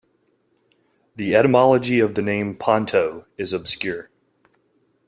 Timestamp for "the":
1.15-1.35, 2.15-2.23